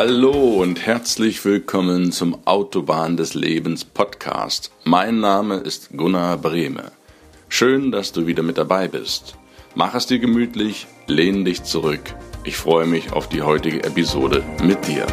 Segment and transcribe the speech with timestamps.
[0.00, 4.70] Hallo und herzlich willkommen zum Autobahn des Lebens Podcast.
[4.84, 6.92] Mein Name ist Gunnar Brehme.
[7.48, 9.34] Schön, dass du wieder mit dabei bist.
[9.74, 12.14] Mach es dir gemütlich, lehn dich zurück.
[12.44, 15.04] Ich freue mich auf die heutige Episode mit dir.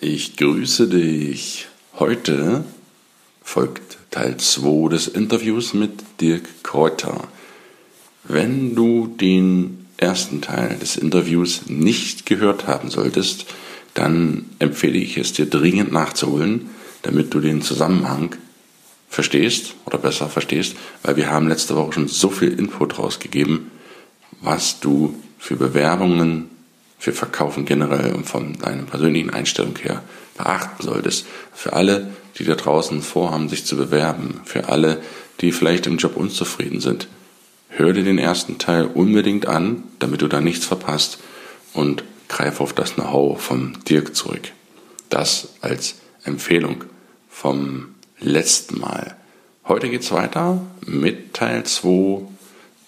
[0.00, 1.68] Ich grüße dich.
[1.96, 2.64] Heute
[3.44, 7.28] folgt Teil 2 des Interviews mit Dirk Kräuter.
[8.24, 13.46] Wenn du den ersten Teil des Interviews nicht gehört haben solltest,
[13.92, 16.70] dann empfehle ich es dir dringend nachzuholen,
[17.02, 18.34] damit du den Zusammenhang
[19.08, 23.70] verstehst oder besser verstehst, weil wir haben letzte Woche schon so viel Input rausgegeben,
[24.40, 26.50] was du für Bewerbungen,
[26.98, 30.02] für Verkaufen generell und von deiner persönlichen Einstellung her
[30.36, 31.26] beachten solltest.
[31.52, 35.00] Für alle, die da draußen vorhaben, sich zu bewerben, für alle,
[35.40, 37.08] die vielleicht im Job unzufrieden sind.
[37.68, 41.18] Hör dir den ersten Teil unbedingt an, damit du da nichts verpasst
[41.72, 44.52] und greif auf das Know-how vom Dirk zurück.
[45.10, 46.84] Das als Empfehlung
[47.28, 49.16] vom letzten Mal.
[49.66, 52.22] Heute geht's weiter mit Teil 2.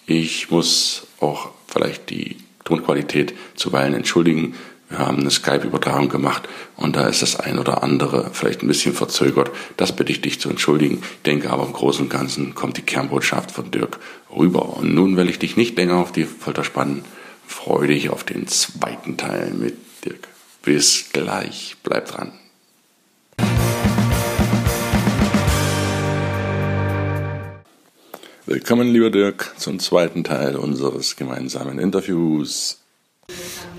[0.05, 4.55] Ich muss auch vielleicht die Tonqualität zuweilen entschuldigen.
[4.89, 8.93] Wir haben eine Skype-Übertragung gemacht und da ist das ein oder andere vielleicht ein bisschen
[8.93, 9.51] verzögert.
[9.75, 10.99] Das bitte ich dich zu entschuldigen.
[11.01, 13.99] Ich denke aber im Großen und Ganzen kommt die Kernbotschaft von Dirk
[14.33, 14.77] rüber.
[14.77, 17.03] Und nun will ich dich nicht länger auf die Folter spannen.
[17.45, 20.29] Freue dich auf den zweiten Teil mit Dirk.
[20.63, 21.75] Bis gleich.
[21.83, 22.31] Bleib dran.
[28.45, 32.79] Willkommen, lieber Dirk, zum zweiten Teil unseres gemeinsamen Interviews.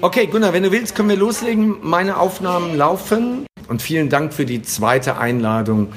[0.01, 1.79] Okay, Gunnar, wenn du willst, können wir loslegen.
[1.83, 3.47] Meine Aufnahmen laufen.
[3.67, 5.89] Und vielen Dank für die zweite Einladung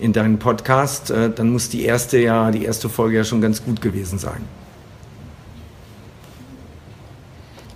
[0.00, 1.12] in deinen Podcast.
[1.12, 4.44] Äh, dann muss die erste ja, die erste Folge ja schon ganz gut gewesen sein.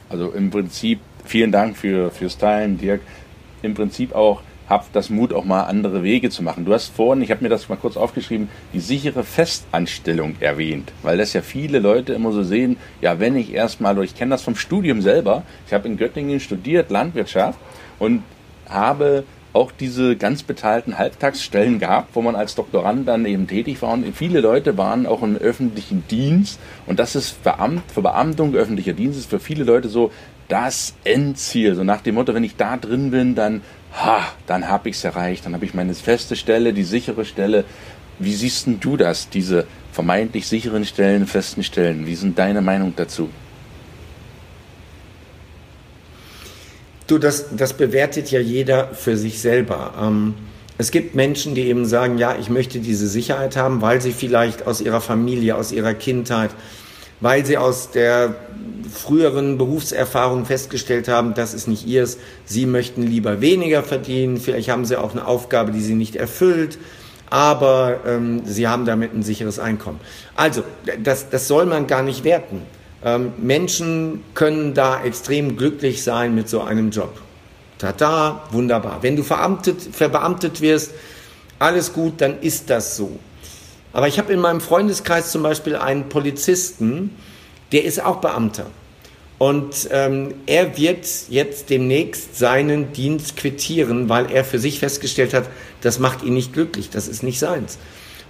[0.08, 3.00] Also im Prinzip vielen Dank für, fürs Teilen, Dirk.
[3.62, 6.64] Im Prinzip auch habt das Mut, auch mal andere Wege zu machen.
[6.64, 11.18] Du hast vorhin, ich habe mir das mal kurz aufgeschrieben, die sichere Festanstellung erwähnt, weil
[11.18, 14.56] das ja viele Leute immer so sehen, ja, wenn ich erstmal, ich kenne das vom
[14.56, 17.58] Studium selber, ich habe in Göttingen studiert, Landwirtschaft
[17.98, 18.22] und
[18.68, 23.92] habe auch diese ganz bezahlten Halbtagsstellen gehabt, wo man als Doktorand dann eben tätig war.
[23.92, 26.60] Und viele Leute waren auch im öffentlichen Dienst.
[26.86, 30.12] Und das ist Beamt, für Beamtung, öffentlicher Dienst ist für viele Leute so
[30.48, 31.74] das Endziel.
[31.74, 33.62] So nach dem Motto, wenn ich da drin bin, dann
[33.92, 37.64] ha, dann habe ich es erreicht, dann habe ich meine feste Stelle, die sichere Stelle.
[38.18, 42.06] Wie siehst denn du das, diese vermeintlich sicheren Stellen, festen Stellen?
[42.06, 43.30] Wie sind deine Meinung dazu?
[47.06, 49.94] Du, das, das bewertet ja jeder für sich selber.
[50.00, 50.34] Ähm,
[50.76, 54.66] es gibt Menschen, die eben sagen, ja, ich möchte diese Sicherheit haben, weil sie vielleicht
[54.66, 56.50] aus ihrer Familie, aus ihrer Kindheit,
[57.20, 58.34] weil sie aus der
[58.92, 62.18] früheren Berufserfahrung festgestellt haben, das ist nicht ihrs.
[62.44, 64.38] Sie möchten lieber weniger verdienen.
[64.38, 66.78] Vielleicht haben sie auch eine Aufgabe, die sie nicht erfüllt.
[67.30, 70.00] Aber ähm, sie haben damit ein sicheres Einkommen.
[70.34, 70.62] Also,
[71.02, 72.62] das, das soll man gar nicht werten.
[73.04, 77.20] Ähm, Menschen können da extrem glücklich sein mit so einem Job.
[77.78, 78.98] Tada, wunderbar.
[79.02, 80.92] Wenn du verbeamtet, verbeamtet wirst,
[81.58, 83.18] alles gut, dann ist das so.
[83.92, 87.16] Aber ich habe in meinem Freundeskreis zum Beispiel einen Polizisten,
[87.72, 88.66] der ist auch Beamter.
[89.38, 95.44] Und ähm, er wird jetzt demnächst seinen Dienst quittieren, weil er für sich festgestellt hat,
[95.80, 97.78] das macht ihn nicht glücklich, das ist nicht seins.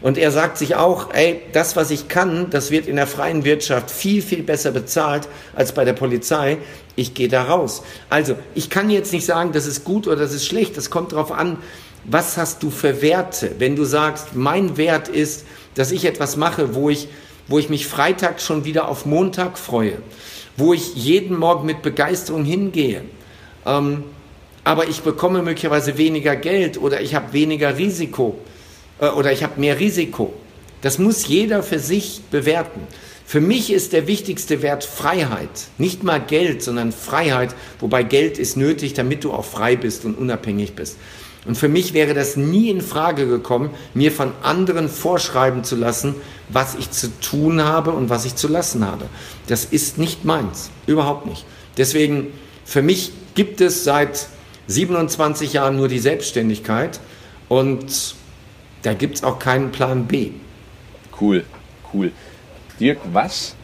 [0.01, 3.45] Und er sagt sich auch, ey, das, was ich kann, das wird in der freien
[3.45, 6.59] Wirtschaft viel, viel besser bezahlt als bei der Polizei.
[6.95, 7.83] Ich gehe da raus.
[8.09, 10.77] Also, ich kann jetzt nicht sagen, das ist gut oder das ist schlecht.
[10.77, 11.57] Das kommt darauf an,
[12.05, 13.57] was hast du für Werte.
[13.59, 15.45] Wenn du sagst, mein Wert ist,
[15.75, 17.09] dass ich etwas mache, wo ich,
[17.47, 19.99] wo ich mich Freitag schon wieder auf Montag freue
[20.59, 23.03] wo ich jeden Morgen mit Begeisterung hingehe.
[23.65, 24.05] Ähm,
[24.65, 28.37] aber ich bekomme möglicherweise weniger Geld oder ich habe weniger Risiko
[29.01, 30.35] äh, oder ich habe mehr Risiko.
[30.83, 32.81] Das muss jeder für sich bewerten.
[33.25, 35.49] Für mich ist der wichtigste Wert Freiheit.
[35.79, 40.19] Nicht mal Geld, sondern Freiheit, wobei Geld ist nötig, damit du auch frei bist und
[40.19, 40.97] unabhängig bist.
[41.49, 46.15] Und für mich wäre das nie in Frage gekommen, mir von anderen vorschreiben zu lassen,
[46.51, 49.07] was ich zu tun habe und was ich zu lassen habe.
[49.47, 51.47] Das ist nicht meins, überhaupt nicht.
[51.79, 52.27] Deswegen,
[52.67, 54.29] für mich gibt es seit
[54.67, 57.01] 27 Jahren nur die Selbstständigkeit
[57.49, 58.15] und
[58.83, 60.33] da gibt es auch keinen Plan B.
[61.19, 61.47] Cool,
[61.95, 62.13] cool.
[62.79, 63.55] Dirk, was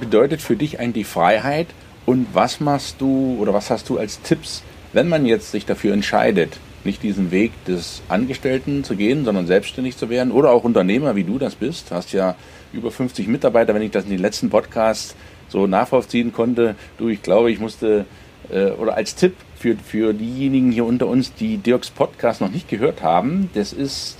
[0.00, 1.68] bedeutet für dich eigentlich Freiheit
[2.04, 5.92] und was machst du oder was hast du als Tipps, wenn man jetzt sich dafür
[5.92, 11.16] entscheidet, nicht diesen Weg des Angestellten zu gehen, sondern selbstständig zu werden oder auch Unternehmer,
[11.16, 11.90] wie du das bist.
[11.90, 12.36] Du hast ja
[12.72, 15.14] über 50 Mitarbeiter, wenn ich das in den letzten Podcasts
[15.48, 16.74] so nachvollziehen konnte.
[16.98, 18.04] Du, ich glaube, ich musste,
[18.50, 22.68] äh, oder als Tipp für, für diejenigen hier unter uns, die Dirks Podcast noch nicht
[22.68, 24.18] gehört haben, das ist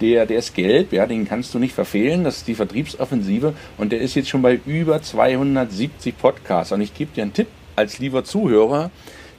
[0.00, 3.90] der, der ist gelb, ja, den kannst du nicht verfehlen, das ist die Vertriebsoffensive und
[3.90, 6.72] der ist jetzt schon bei über 270 Podcasts.
[6.72, 8.90] Und ich gebe dir einen Tipp als lieber Zuhörer,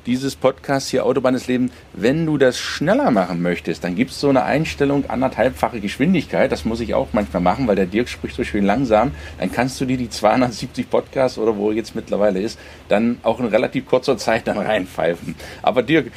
[0.06, 4.20] dieses Podcast hier Autobahn des Lebens, wenn du das schneller machen möchtest, dann gibt es
[4.20, 6.52] so eine Einstellung anderthalbfache Geschwindigkeit.
[6.52, 9.12] Das muss ich auch manchmal machen, weil der Dirk spricht so schön langsam.
[9.40, 13.40] Dann kannst du dir die 270 Podcasts oder wo er jetzt mittlerweile ist, dann auch
[13.40, 15.36] in relativ kurzer Zeit dann reinpfeifen.
[15.62, 16.12] Aber Dirk,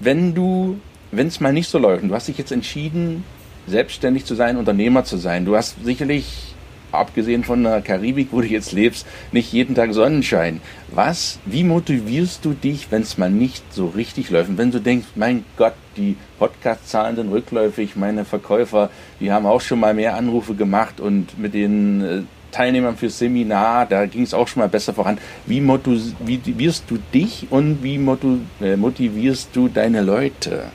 [0.00, 0.78] wenn du,
[1.10, 3.24] wenn es mal nicht so läuft und du hast dich jetzt entschieden,
[3.66, 6.53] selbstständig zu sein, Unternehmer zu sein, du hast sicherlich
[6.94, 10.60] abgesehen von der Karibik, wo du jetzt lebst, nicht jeden Tag Sonnenschein.
[10.92, 14.50] Was, wie motivierst du dich, wenn es mal nicht so richtig läuft?
[14.50, 19.60] Und wenn du denkst, mein Gott, die Podcast-Zahlen sind rückläufig, meine Verkäufer, die haben auch
[19.60, 22.22] schon mal mehr Anrufe gemacht und mit den äh,
[22.54, 25.18] Teilnehmern fürs Seminar, da ging es auch schon mal besser voran.
[25.46, 30.66] Wie motivierst du dich und wie äh, motivierst du deine Leute,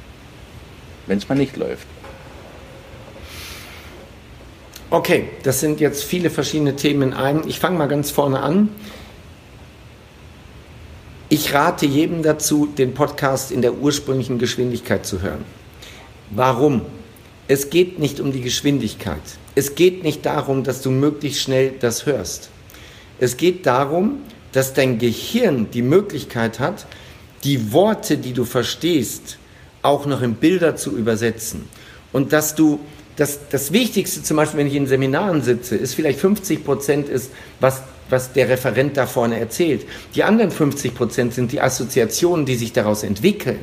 [1.08, 1.88] wenn es mal nicht läuft?
[4.92, 7.48] Okay, das sind jetzt viele verschiedene Themen in einem.
[7.48, 8.70] Ich fange mal ganz vorne an.
[11.30, 15.46] Ich rate jedem dazu, den Podcast in der ursprünglichen Geschwindigkeit zu hören.
[16.32, 16.82] Warum?
[17.48, 19.22] Es geht nicht um die Geschwindigkeit.
[19.54, 22.50] Es geht nicht darum, dass du möglichst schnell das hörst.
[23.20, 26.88] Es geht darum, dass dein Gehirn die Möglichkeit hat,
[27.44, 29.38] die Worte, die du verstehst,
[29.84, 31.70] auch noch in Bilder zu übersetzen.
[32.12, 32.80] Und dass du
[33.20, 37.32] das, das Wichtigste, zum Beispiel, wenn ich in Seminaren sitze, ist vielleicht 50 Prozent ist,
[37.60, 39.86] was, was der Referent da vorne erzählt.
[40.16, 43.60] Die anderen 50 Prozent sind die Assoziationen, die sich daraus entwickeln.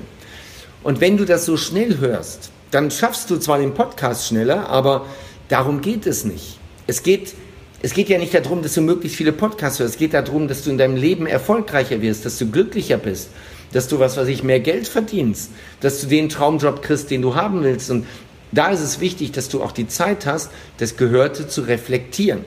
[0.82, 5.06] Und wenn du das so schnell hörst, dann schaffst du zwar den Podcast schneller, aber
[5.48, 6.58] darum geht es nicht.
[6.86, 7.32] Es geht,
[7.80, 9.94] es geht ja nicht darum, dass du möglichst viele Podcasts hörst.
[9.94, 13.30] Es geht darum, dass du in deinem Leben erfolgreicher wirst, dass du glücklicher bist,
[13.72, 15.50] dass du, was weiß ich, mehr Geld verdienst,
[15.80, 17.90] dass du den Traumjob kriegst, den du haben willst.
[17.90, 18.04] Und
[18.52, 22.44] da ist es wichtig, dass du auch die Zeit hast, das Gehörte zu reflektieren.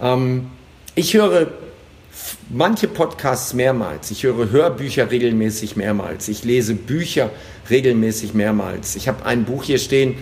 [0.00, 0.50] Ähm,
[0.94, 1.48] ich höre
[2.48, 4.10] manche Podcasts mehrmals.
[4.10, 6.28] Ich höre Hörbücher regelmäßig mehrmals.
[6.28, 7.30] Ich lese Bücher
[7.70, 8.96] regelmäßig mehrmals.
[8.96, 10.16] Ich habe ein Buch hier stehen,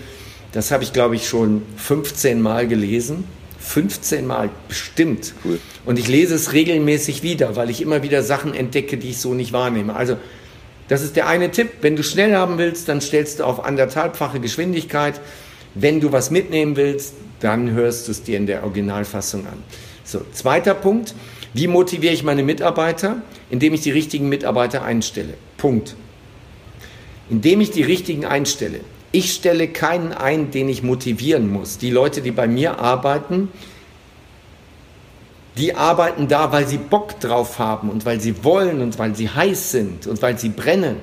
[0.53, 3.25] das habe ich, glaube ich, schon 15 Mal gelesen.
[3.61, 5.35] 15 Mal bestimmt.
[5.45, 5.59] Cool.
[5.85, 9.35] Und ich lese es regelmäßig wieder, weil ich immer wieder Sachen entdecke, die ich so
[9.35, 9.95] nicht wahrnehme.
[9.95, 10.17] Also
[10.89, 11.69] das ist der eine Tipp.
[11.83, 15.21] Wenn du schnell haben willst, dann stellst du auf anderthalbfache Geschwindigkeit.
[15.75, 19.63] Wenn du was mitnehmen willst, dann hörst du es dir in der Originalfassung an.
[20.05, 21.15] So, zweiter Punkt.
[21.53, 23.23] Wie motiviere ich meine Mitarbeiter?
[23.51, 25.35] Indem ich die richtigen Mitarbeiter einstelle.
[25.57, 25.95] Punkt.
[27.31, 28.81] Indem ich die richtigen einstelle.
[29.13, 31.79] Ich stelle keinen ein, den ich motivieren muss.
[31.79, 33.51] Die Leute, die bei mir arbeiten,
[35.59, 39.29] die arbeiten da, weil sie Bock drauf haben und weil sie wollen und weil sie
[39.29, 40.97] heiß sind und weil sie brennen.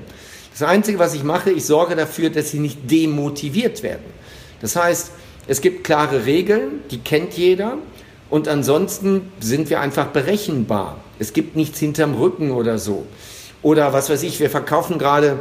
[0.57, 4.05] Das Einzige, was ich mache, ich sorge dafür, dass sie nicht demotiviert werden.
[4.61, 5.11] Das heißt,
[5.47, 7.77] es gibt klare Regeln, die kennt jeder
[8.29, 10.97] und ansonsten sind wir einfach berechenbar.
[11.19, 13.05] Es gibt nichts hinterm Rücken oder so.
[13.61, 15.39] Oder was weiß ich, wir verkaufen gerade,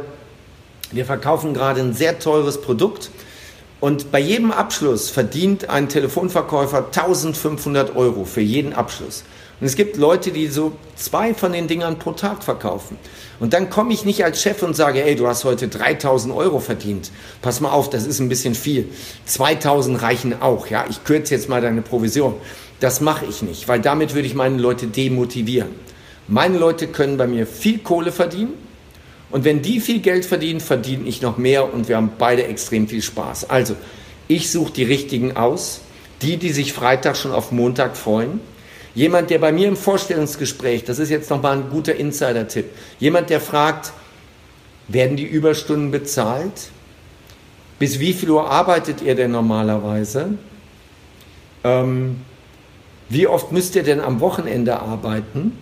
[0.91, 3.09] wir verkaufen gerade ein sehr teures Produkt
[3.79, 9.23] und bei jedem Abschluss verdient ein Telefonverkäufer 1500 Euro für jeden Abschluss.
[9.59, 12.97] Und es gibt Leute, die so zwei von den Dingern pro Tag verkaufen.
[13.39, 16.59] Und dann komme ich nicht als Chef und sage, ey, du hast heute 3000 Euro
[16.59, 17.11] verdient.
[17.41, 18.89] Pass mal auf, das ist ein bisschen viel.
[19.25, 20.85] 2000 reichen auch, ja.
[20.89, 22.35] Ich kürze jetzt mal deine Provision.
[22.81, 25.69] Das mache ich nicht, weil damit würde ich meine Leute demotivieren.
[26.27, 28.64] Meine Leute können bei mir viel Kohle verdienen
[29.31, 32.87] und wenn die viel Geld verdienen, verdiene ich noch mehr und wir haben beide extrem
[32.87, 33.49] viel Spaß.
[33.49, 33.75] Also,
[34.27, 35.81] ich suche die richtigen aus,
[36.21, 38.39] die, die sich Freitag schon auf Montag freuen.
[38.93, 42.65] Jemand, der bei mir im Vorstellungsgespräch, das ist jetzt nochmal ein guter Insider-Tipp,
[42.99, 43.91] jemand, der fragt,
[44.87, 46.69] werden die Überstunden bezahlt?
[47.79, 50.37] Bis wie viel Uhr arbeitet ihr denn normalerweise?
[51.63, 52.21] Ähm,
[53.09, 55.57] wie oft müsst ihr denn am Wochenende arbeiten?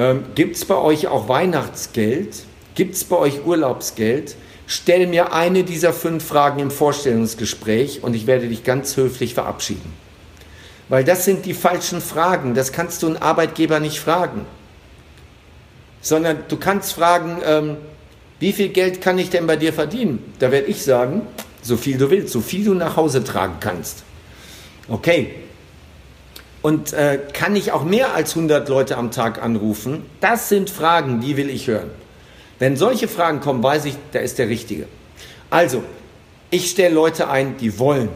[0.00, 2.44] Ähm, Gibt es bei euch auch Weihnachtsgeld?
[2.74, 4.34] Gibt es bei euch Urlaubsgeld?
[4.66, 9.92] Stell mir eine dieser fünf Fragen im Vorstellungsgespräch und ich werde dich ganz höflich verabschieden.
[10.88, 12.54] Weil das sind die falschen Fragen.
[12.54, 14.46] Das kannst du einen Arbeitgeber nicht fragen.
[16.00, 17.76] Sondern du kannst fragen, ähm,
[18.38, 20.32] wie viel Geld kann ich denn bei dir verdienen?
[20.38, 21.26] Da werde ich sagen,
[21.60, 24.02] so viel du willst, so viel du nach Hause tragen kannst.
[24.88, 25.34] Okay,
[26.62, 30.04] und äh, kann ich auch mehr als 100 Leute am Tag anrufen?
[30.20, 31.90] Das sind Fragen, die will ich hören.
[32.58, 34.84] Wenn solche Fragen kommen, weiß ich, da ist der Richtige.
[35.48, 35.82] Also,
[36.50, 38.10] ich stelle Leute ein, die wollen.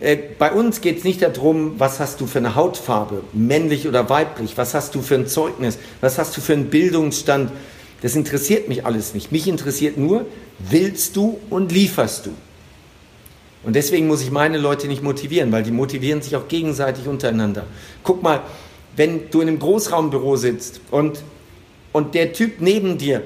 [0.00, 4.08] Äh, bei uns geht es nicht darum, was hast du für eine Hautfarbe, männlich oder
[4.10, 7.52] weiblich, was hast du für ein Zeugnis, was hast du für einen Bildungsstand.
[8.02, 9.30] Das interessiert mich alles nicht.
[9.30, 10.26] Mich interessiert nur,
[10.58, 12.30] willst du und lieferst du.
[13.62, 17.64] Und deswegen muss ich meine Leute nicht motivieren, weil die motivieren sich auch gegenseitig untereinander.
[18.02, 18.40] Guck mal,
[18.96, 21.22] wenn du in einem Großraumbüro sitzt und,
[21.92, 23.22] und der Typ neben dir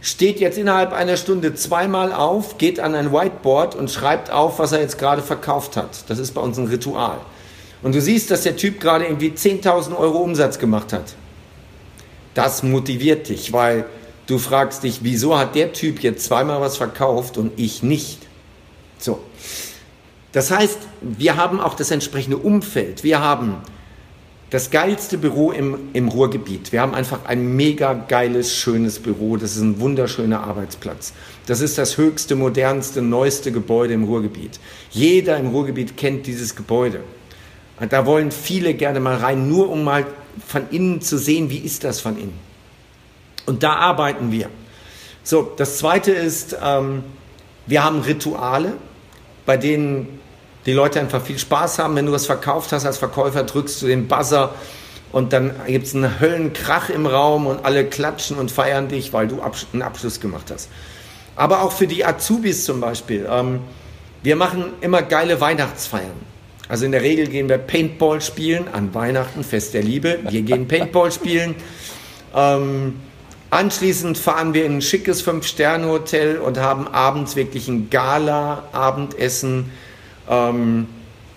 [0.00, 4.72] steht jetzt innerhalb einer Stunde zweimal auf, geht an ein Whiteboard und schreibt auf, was
[4.72, 6.08] er jetzt gerade verkauft hat.
[6.08, 7.18] Das ist bei uns ein Ritual.
[7.82, 11.14] Und du siehst, dass der Typ gerade irgendwie 10.000 Euro Umsatz gemacht hat.
[12.34, 13.84] Das motiviert dich, weil
[14.26, 18.27] du fragst dich, wieso hat der Typ jetzt zweimal was verkauft und ich nicht?
[18.98, 19.20] So.
[20.32, 23.02] Das heißt, wir haben auch das entsprechende Umfeld.
[23.02, 23.56] Wir haben
[24.50, 26.72] das geilste Büro im, im Ruhrgebiet.
[26.72, 29.36] Wir haben einfach ein mega geiles, schönes Büro.
[29.36, 31.12] Das ist ein wunderschöner Arbeitsplatz.
[31.46, 34.58] Das ist das höchste, modernste, neueste Gebäude im Ruhrgebiet.
[34.90, 37.00] Jeder im Ruhrgebiet kennt dieses Gebäude.
[37.78, 40.06] Und da wollen viele gerne mal rein, nur um mal
[40.46, 42.38] von innen zu sehen, wie ist das von innen.
[43.46, 44.48] Und da arbeiten wir.
[45.22, 47.04] So, das Zweite ist, ähm,
[47.66, 48.74] wir haben Rituale,
[49.48, 50.20] bei denen
[50.66, 51.96] die Leute einfach viel Spaß haben.
[51.96, 54.54] Wenn du was verkauft hast als Verkäufer, drückst du den Buzzer
[55.10, 59.26] und dann gibt es einen Höllenkrach im Raum und alle klatschen und feiern dich, weil
[59.26, 59.40] du
[59.72, 60.68] einen Abschluss gemacht hast.
[61.34, 63.26] Aber auch für die Azubis zum Beispiel.
[63.30, 63.60] Ähm,
[64.22, 66.20] wir machen immer geile Weihnachtsfeiern.
[66.68, 70.18] Also in der Regel gehen wir Paintball spielen an Weihnachten, Fest der Liebe.
[70.28, 71.54] Wir gehen Paintball spielen.
[72.36, 72.96] Ähm,
[73.50, 79.70] anschließend fahren wir in ein schickes Fünf-Sterne-Hotel und haben abends wirklich ein Gala-Abendessen
[80.28, 80.86] ähm,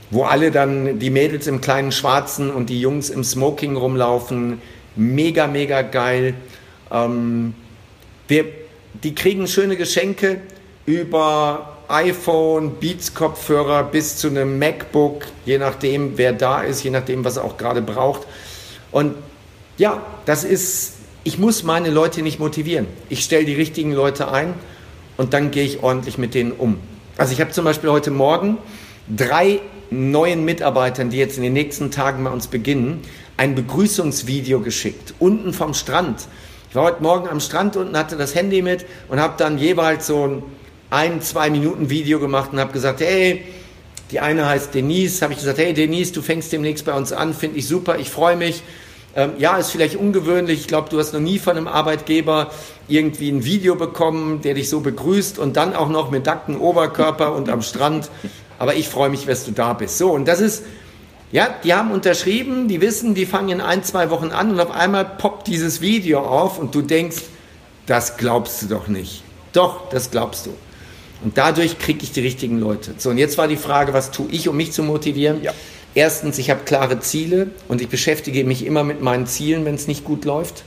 [0.10, 4.62] wo alle dann die Mädels im kleinen Schwarzen und die Jungs im Smoking rumlaufen.
[4.96, 6.34] Mega, mega geil.
[6.92, 7.54] Ähm,
[8.28, 8.46] wir,
[9.04, 10.42] die kriegen schöne Geschenke
[10.86, 17.38] über iPhone, Beats-Kopfhörer bis zu einem MacBook, je nachdem, wer da ist, je nachdem, was
[17.38, 18.28] er auch gerade braucht.
[18.92, 19.16] Und
[19.78, 22.88] ja, das ist, ich muss meine Leute nicht motivieren.
[23.10, 24.54] Ich stelle die richtigen Leute ein
[25.18, 26.78] und dann gehe ich ordentlich mit denen um.
[27.18, 28.58] Also ich habe zum Beispiel heute Morgen
[29.16, 29.60] drei
[29.90, 33.02] neuen Mitarbeitern, die jetzt in den nächsten Tagen bei uns beginnen,
[33.38, 36.28] ein Begrüßungsvideo geschickt, unten vom Strand.
[36.70, 40.08] Ich war heute Morgen am Strand unten, hatte das Handy mit und habe dann jeweils
[40.08, 40.44] so ein
[40.92, 43.44] ein, zwei Minuten Video gemacht und habe gesagt, hey,
[44.12, 47.34] die eine heißt Denise, habe ich gesagt, hey Denise, du fängst demnächst bei uns an,
[47.34, 48.62] finde ich super, ich freue mich.
[49.16, 50.62] Ähm, ja, ist vielleicht ungewöhnlich.
[50.62, 52.52] Ich glaube, du hast noch nie von einem Arbeitgeber
[52.88, 57.34] irgendwie ein Video bekommen, der dich so begrüßt und dann auch noch mit nacktem Oberkörper
[57.36, 58.10] und am Strand.
[58.58, 59.98] Aber ich freue mich, dass du da bist.
[59.98, 60.64] So, und das ist,
[61.32, 64.72] ja, die haben unterschrieben, die wissen, die fangen in ein, zwei Wochen an und auf
[64.72, 67.24] einmal poppt dieses Video auf und du denkst,
[67.88, 69.24] das glaubst du doch nicht.
[69.52, 70.54] Doch, das glaubst du.
[71.24, 72.94] Und dadurch kriege ich die richtigen Leute.
[72.98, 75.44] So, und jetzt war die Frage, was tue ich, um mich zu motivieren?
[75.44, 75.54] Ja.
[75.94, 79.88] Erstens, ich habe klare Ziele und ich beschäftige mich immer mit meinen Zielen, wenn es
[79.88, 80.64] nicht gut läuft.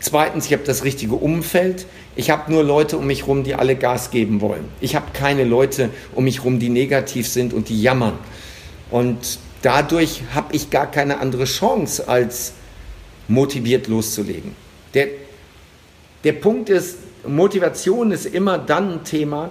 [0.00, 1.86] Zweitens, ich habe das richtige Umfeld.
[2.16, 4.64] Ich habe nur Leute um mich herum, die alle Gas geben wollen.
[4.80, 8.18] Ich habe keine Leute um mich herum, die negativ sind und die jammern.
[8.90, 12.52] Und dadurch habe ich gar keine andere Chance, als
[13.28, 14.54] motiviert loszulegen.
[14.94, 15.08] Der,
[16.24, 19.50] der Punkt ist, Motivation ist immer dann ein Thema,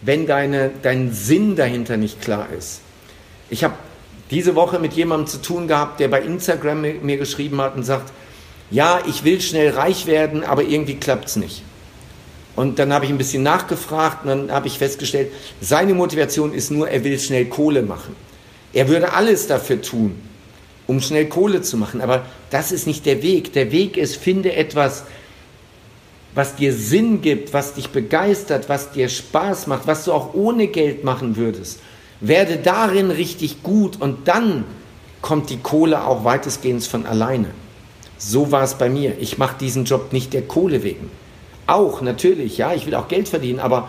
[0.00, 2.80] wenn deine, dein Sinn dahinter nicht klar ist.
[3.50, 3.74] Ich habe
[4.32, 8.12] diese Woche mit jemandem zu tun gehabt, der bei Instagram mir geschrieben hat und sagt,
[8.70, 11.62] ja, ich will schnell reich werden, aber irgendwie klappt es nicht.
[12.56, 16.70] Und dann habe ich ein bisschen nachgefragt und dann habe ich festgestellt, seine Motivation ist
[16.70, 18.16] nur, er will schnell Kohle machen.
[18.72, 20.18] Er würde alles dafür tun,
[20.86, 23.52] um schnell Kohle zu machen, aber das ist nicht der Weg.
[23.52, 25.04] Der Weg ist, finde etwas,
[26.34, 30.68] was dir Sinn gibt, was dich begeistert, was dir Spaß macht, was du auch ohne
[30.68, 31.80] Geld machen würdest.
[32.22, 34.64] Werde darin richtig gut und dann
[35.20, 37.48] kommt die Kohle auch weitestgehend von alleine.
[38.16, 39.18] So war es bei mir.
[39.18, 41.10] Ich mache diesen Job nicht der Kohle wegen.
[41.66, 43.88] Auch natürlich, ja, ich will auch Geld verdienen, aber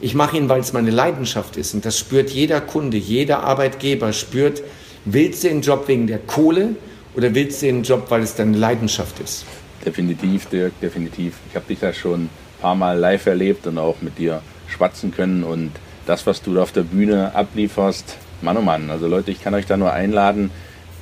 [0.00, 1.74] ich mache ihn, weil es meine Leidenschaft ist.
[1.74, 4.62] Und das spürt jeder Kunde, jeder Arbeitgeber spürt,
[5.04, 6.76] willst du den Job wegen der Kohle
[7.16, 9.44] oder willst du den Job, weil es deine Leidenschaft ist?
[9.84, 11.34] Definitiv, Dirk, definitiv.
[11.48, 15.12] Ich habe dich da schon ein paar Mal live erlebt und auch mit dir schwatzen
[15.12, 15.72] können und
[16.06, 18.90] das, was du auf der Bühne ablieferst, Mann oh Mann.
[18.90, 20.50] Also Leute, ich kann euch da nur einladen,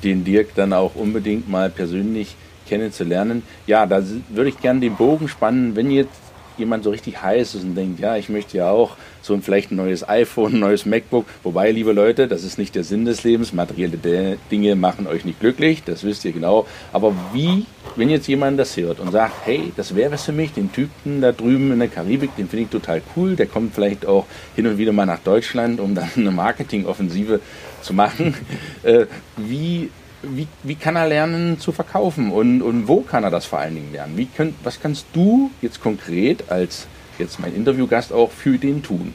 [0.05, 2.37] den Dirk dann auch unbedingt mal persönlich
[2.69, 3.43] kennenzulernen.
[3.67, 6.30] Ja, da würde ich gerne den Bogen spannen, wenn jetzt
[6.61, 9.71] jemand so richtig heiß ist und denkt, ja, ich möchte ja auch so ein vielleicht
[9.71, 11.27] ein neues iPhone, ein neues MacBook.
[11.43, 13.53] Wobei, liebe Leute, das ist nicht der Sinn des Lebens.
[13.53, 16.67] Materielle Dinge machen euch nicht glücklich, das wisst ihr genau.
[16.93, 20.53] Aber wie, wenn jetzt jemand das hört und sagt, hey, das wäre was für mich,
[20.53, 24.07] den Typen da drüben in der Karibik, den finde ich total cool, der kommt vielleicht
[24.07, 24.27] auch
[24.57, 27.41] hin und wieder mal nach Deutschland, um dann eine Marketingoffensive
[27.83, 28.35] zu machen.
[28.83, 29.91] Äh, wie
[30.23, 33.75] wie, wie kann er lernen zu verkaufen und, und wo kann er das vor allen
[33.75, 34.17] Dingen lernen?
[34.17, 36.87] Wie könnt, was kannst du jetzt konkret als
[37.19, 39.15] jetzt mein Interviewgast auch für den tun?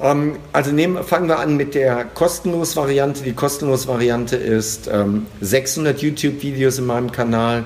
[0.00, 3.22] Ähm, also nehmen, fangen wir an mit der kostenlos Variante.
[3.22, 7.64] Die kostenlos Variante ist ähm, 600 YouTube-Videos in meinem Kanal,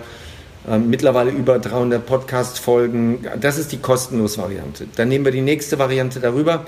[0.68, 3.26] ähm, mittlerweile über 300 Podcast-Folgen.
[3.40, 4.86] Das ist die kostenlos Variante.
[4.96, 6.66] Dann nehmen wir die nächste Variante darüber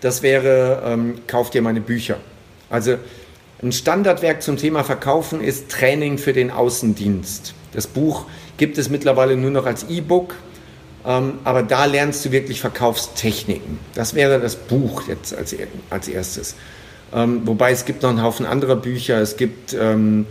[0.00, 2.16] das wäre, ähm, kauf dir meine Bücher.
[2.70, 2.96] Also
[3.62, 7.54] ein Standardwerk zum Thema Verkaufen ist Training für den Außendienst.
[7.72, 8.26] Das Buch
[8.58, 10.34] gibt es mittlerweile nur noch als E-Book,
[11.06, 13.78] ähm, aber da lernst du wirklich Verkaufstechniken.
[13.94, 15.54] Das wäre das Buch jetzt als,
[15.90, 16.54] als erstes.
[17.14, 19.20] Ähm, wobei es gibt noch einen Haufen anderer Bücher.
[19.20, 20.26] Es gibt ähm,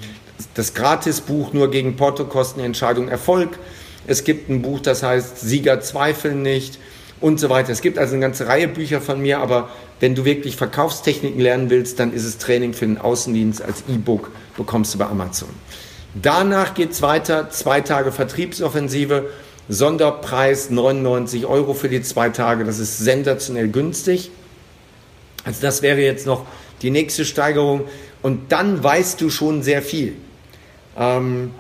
[0.54, 3.58] das Gratisbuch nur gegen Portokosten Entscheidung Erfolg.
[4.06, 6.78] Es gibt ein Buch, das heißt Sieger zweifeln nicht
[7.26, 7.72] und so weiter.
[7.72, 11.72] Es gibt also eine ganze Reihe Bücher von mir, aber wenn du wirklich Verkaufstechniken lernen
[11.72, 15.50] willst, dann ist es Training für den Außendienst als E-Book, bekommst du bei Amazon.
[16.14, 19.32] Danach geht es weiter, zwei Tage Vertriebsoffensive,
[19.68, 24.30] Sonderpreis 99 Euro für die zwei Tage, das ist sensationell günstig.
[25.46, 26.46] Also das wäre jetzt noch
[26.84, 27.86] die nächste Steigerung
[28.22, 30.14] und dann weißt du schon sehr viel.
[30.96, 31.56] Ähm,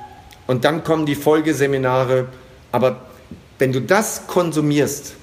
[0.45, 2.27] und dann kommen die Folgeseminare,
[2.71, 2.97] aber
[3.57, 5.15] wenn du das konsumierst,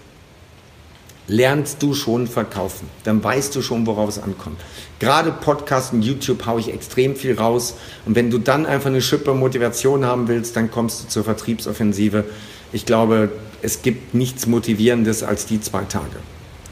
[1.28, 2.88] lernst du schon verkaufen.
[3.04, 4.60] Dann weißt du schon, worauf es ankommt.
[4.98, 7.76] Gerade Podcast und YouTube haue ich extrem viel raus.
[8.06, 12.24] Und wenn du dann einfach eine Schippe Motivation haben willst, dann kommst du zur Vertriebsoffensive.
[12.72, 13.30] Ich glaube,
[13.62, 16.16] es gibt nichts Motivierendes als die zwei Tage.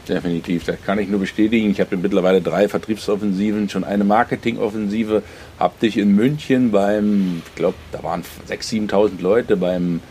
[0.07, 1.69] Definitiv, das kann ich nur bestätigen.
[1.69, 5.21] Ich habe mittlerweile drei Vertriebsoffensiven, schon eine Marketingoffensive.
[5.59, 10.01] Habe dich in München beim, ich glaube, da waren 6.000, 7.000 Leute beim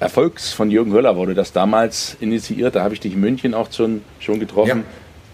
[0.00, 2.74] Erfolgs von Jürgen Höller wurde das damals initiiert.
[2.74, 4.78] Da habe ich dich in München auch schon, schon getroffen.
[4.78, 4.84] Ja.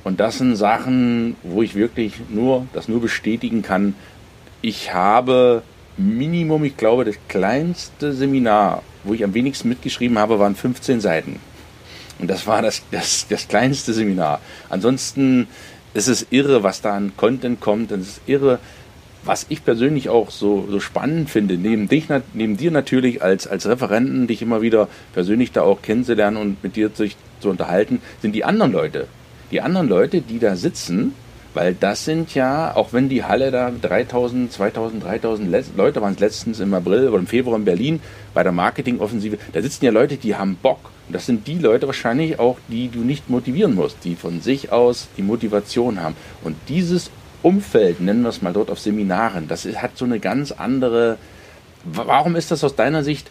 [0.04, 3.94] Und das sind Sachen, wo ich wirklich nur das nur bestätigen kann.
[4.62, 5.62] Ich habe
[5.96, 11.40] Minimum, ich glaube, das kleinste Seminar, wo ich am wenigsten mitgeschrieben habe, waren 15 Seiten.
[12.18, 14.40] Und das war das, das, das kleinste Seminar.
[14.68, 15.48] Ansonsten
[15.94, 17.90] ist es irre, was da an Content kommt.
[17.92, 18.58] Es ist irre,
[19.24, 23.66] was ich persönlich auch so, so spannend finde, neben, dich, neben dir natürlich als, als
[23.66, 28.34] Referenten, dich immer wieder persönlich da auch kennenzulernen und mit dir sich zu unterhalten, sind
[28.34, 29.06] die anderen Leute.
[29.50, 31.14] Die anderen Leute, die da sitzen,
[31.54, 36.20] weil das sind ja, auch wenn die Halle da 3000, 2000, 3000 Leute waren es
[36.20, 38.00] letztens im April oder im Februar in Berlin
[38.34, 40.78] bei der Marketingoffensive, da sitzen ja Leute, die haben Bock.
[41.08, 44.70] Und das sind die Leute wahrscheinlich auch, die du nicht motivieren musst, die von sich
[44.70, 46.14] aus die Motivation haben.
[46.44, 47.10] Und dieses
[47.42, 51.16] Umfeld, nennen wir es mal dort auf Seminaren, das hat so eine ganz andere.
[51.84, 53.30] Warum ist das aus deiner Sicht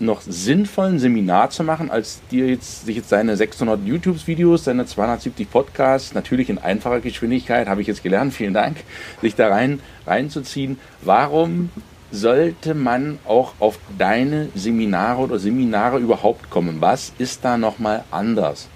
[0.00, 4.86] noch sinnvoll, ein Seminar zu machen, als dir jetzt sich jetzt deine 600 YouTube-Videos, deine
[4.86, 8.78] 270 Podcasts, natürlich in einfacher Geschwindigkeit, habe ich jetzt gelernt, vielen Dank,
[9.20, 10.78] sich da rein reinzuziehen.
[11.02, 11.70] Warum
[12.10, 16.80] sollte man auch auf deine Seminare oder Seminare überhaupt kommen?
[16.80, 18.68] Was ist da nochmal anders?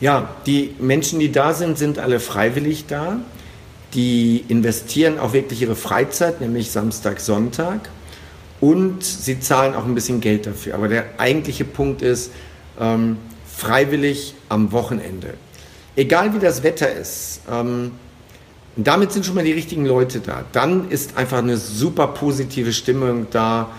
[0.00, 3.20] Ja, die Menschen, die da sind, sind alle freiwillig da.
[3.94, 7.88] Die investieren auch wirklich ihre Freizeit, nämlich Samstag, Sonntag.
[8.60, 10.74] Und sie zahlen auch ein bisschen Geld dafür.
[10.74, 12.32] Aber der eigentliche Punkt ist,
[12.80, 15.34] ähm, freiwillig am Wochenende.
[15.96, 17.92] Egal wie das Wetter ist, ähm,
[18.76, 20.44] damit sind schon mal die richtigen Leute da.
[20.52, 23.70] Dann ist einfach eine super positive Stimmung da.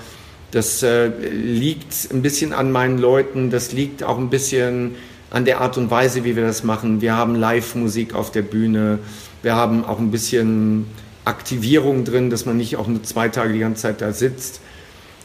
[0.51, 4.95] Das äh, liegt ein bisschen an meinen Leuten, das liegt auch ein bisschen
[5.35, 7.01] an der Art und Weise, wie wir das machen.
[7.01, 8.99] Wir haben Live-Musik auf der Bühne.
[9.41, 10.85] Wir haben auch ein bisschen
[11.25, 14.61] Aktivierung drin, dass man nicht auch nur zwei Tage die ganze Zeit da sitzt.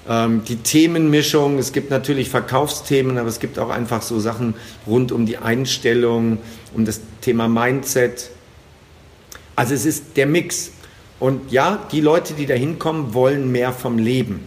[0.09, 5.13] Ähm, die Themenmischung, es gibt natürlich Verkaufsthemen, aber es gibt auch einfach so Sachen rund
[5.13, 6.39] um die Einstellung,
[6.75, 8.33] um das Thema Mindset.
[9.55, 10.73] Also es ist der Mix.
[11.21, 14.45] Und ja, die Leute, die da hinkommen, wollen mehr vom Leben.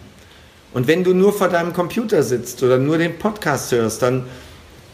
[0.73, 4.25] Und wenn du nur vor deinem Computer sitzt oder nur den Podcast hörst, dann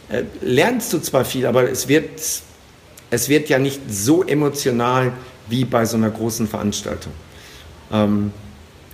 [0.09, 2.21] äh, lernst du zwar viel, aber es wird,
[3.09, 5.13] es wird ja nicht so emotional
[5.47, 7.13] wie bei so einer großen Veranstaltung.
[7.91, 8.31] Ähm,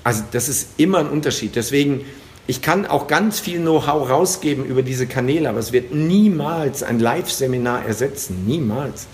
[0.04, 1.56] also das ist immer ein Unterschied.
[1.56, 2.06] Deswegen,
[2.48, 7.00] ich kann auch ganz viel Know-how rausgeben über diese Kanäle, aber es wird niemals ein
[7.00, 8.46] Live-Seminar ersetzen.
[8.46, 9.08] Niemals.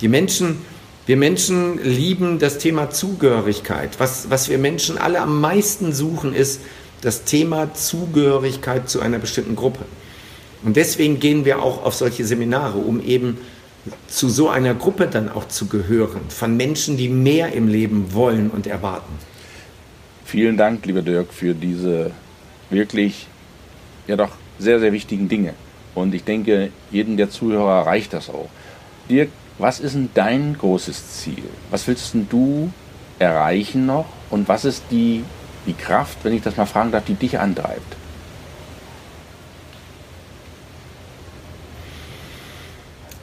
[0.00, 0.58] Die Menschen
[1.06, 4.00] Wir Menschen lieben das Thema Zugehörigkeit.
[4.00, 6.60] Was, was wir Menschen alle am meisten suchen, ist
[7.00, 9.84] das Thema Zugehörigkeit zu einer bestimmten Gruppe.
[10.62, 13.38] Und deswegen gehen wir auch auf solche Seminare, um eben
[14.08, 18.50] zu so einer Gruppe dann auch zu gehören, von Menschen, die mehr im Leben wollen
[18.50, 19.12] und erwarten.
[20.24, 22.10] Vielen Dank, lieber Dirk, für diese
[22.70, 23.28] wirklich,
[24.06, 25.54] ja doch, sehr, sehr wichtigen Dinge.
[25.94, 28.48] Und ich denke, jedem der Zuhörer reicht das auch.
[29.08, 31.44] Dirk, was ist denn dein großes Ziel?
[31.70, 32.70] Was willst du
[33.18, 34.06] erreichen noch?
[34.30, 35.22] Und was ist die,
[35.66, 37.96] die Kraft, wenn ich das mal fragen darf, die dich antreibt?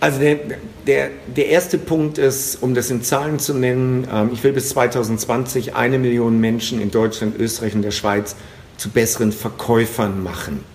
[0.04, 0.38] Also der,
[0.86, 4.68] der, der erste Punkt ist, um das in Zahlen zu nennen, ähm, ich will bis
[4.68, 8.36] 2020 eine Million Menschen in Deutschland, Österreich und der Schweiz
[8.76, 10.66] zu besseren Verkäufern machen.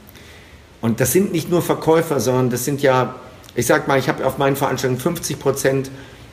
[0.81, 3.17] Und das sind nicht nur Verkäufer, sondern das sind ja,
[3.55, 5.91] ich sag mal, ich habe auf meinen Veranstaltungen 50 Prozent,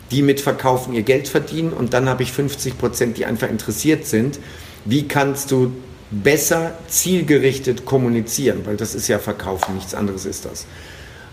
[0.10, 4.06] die mit Verkaufen ihr Geld verdienen und dann habe ich 50 Prozent, die einfach interessiert
[4.06, 4.40] sind.
[4.86, 5.74] Wie kannst du
[6.12, 8.62] besser zielgerichtet kommunizieren?
[8.64, 10.66] Weil das ist ja Verkaufen, nichts anderes ist das.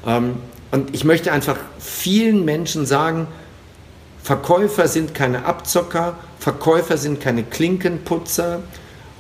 [0.07, 0.37] Ähm,
[0.71, 3.27] und ich möchte einfach vielen Menschen sagen,
[4.23, 8.61] Verkäufer sind keine Abzocker, Verkäufer sind keine Klinkenputzer,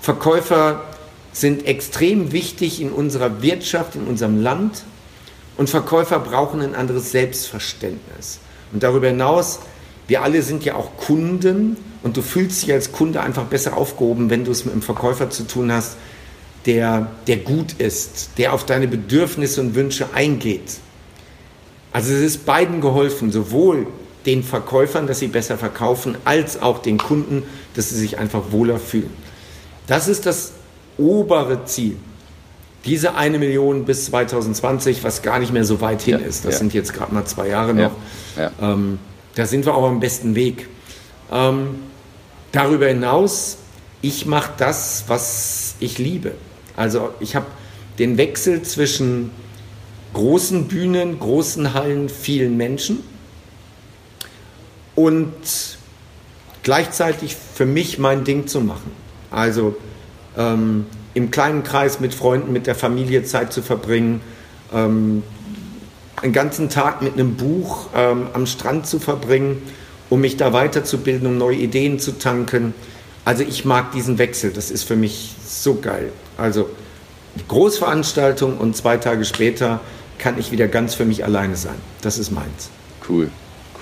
[0.00, 0.84] Verkäufer
[1.32, 4.84] sind extrem wichtig in unserer Wirtschaft, in unserem Land
[5.56, 8.38] und Verkäufer brauchen ein anderes Selbstverständnis.
[8.72, 9.60] Und darüber hinaus,
[10.08, 14.30] wir alle sind ja auch Kunden und du fühlst dich als Kunde einfach besser aufgehoben,
[14.30, 15.96] wenn du es mit einem Verkäufer zu tun hast,
[16.66, 20.78] der, der gut ist, der auf deine Bedürfnisse und Wünsche eingeht.
[21.92, 23.86] Also es ist beiden geholfen, sowohl
[24.24, 27.42] den Verkäufern, dass sie besser verkaufen, als auch den Kunden,
[27.74, 29.10] dass sie sich einfach wohler fühlen.
[29.86, 30.52] Das ist das
[30.96, 31.96] obere Ziel.
[32.84, 36.54] Diese eine Million bis 2020, was gar nicht mehr so weit hin ja, ist, das
[36.54, 36.58] ja.
[36.58, 37.92] sind jetzt gerade mal zwei Jahre noch,
[38.36, 38.98] ja, ähm,
[39.34, 40.68] da sind wir auch am besten Weg.
[41.30, 41.76] Ähm,
[42.50, 43.58] darüber hinaus,
[44.02, 46.32] ich mache das, was ich liebe.
[46.82, 47.46] Also ich habe
[48.00, 49.30] den Wechsel zwischen
[50.14, 53.04] großen Bühnen, großen Hallen, vielen Menschen
[54.96, 55.32] und
[56.64, 58.90] gleichzeitig für mich mein Ding zu machen.
[59.30, 59.76] Also
[60.36, 64.20] ähm, im kleinen Kreis mit Freunden, mit der Familie Zeit zu verbringen,
[64.74, 65.22] ähm,
[66.20, 69.62] einen ganzen Tag mit einem Buch ähm, am Strand zu verbringen,
[70.10, 72.74] um mich da weiterzubilden, um neue Ideen zu tanken.
[73.24, 76.12] Also ich mag diesen Wechsel, das ist für mich so geil.
[76.36, 76.68] Also
[77.48, 79.80] Großveranstaltung und zwei Tage später
[80.18, 81.76] kann ich wieder ganz für mich alleine sein.
[82.00, 82.70] Das ist meins.
[83.08, 83.30] Cool,